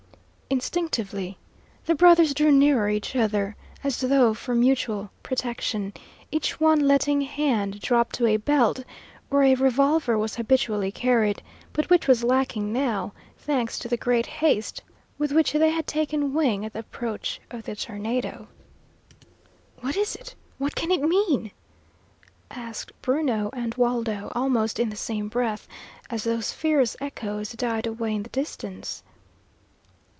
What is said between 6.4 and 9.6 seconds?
one letting hand drop to belt where a